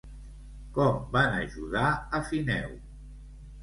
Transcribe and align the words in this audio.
Com 0.77 0.97
van 1.17 1.37
ajudar 1.43 1.87
a 1.93 2.25
Fineu? 2.33 2.77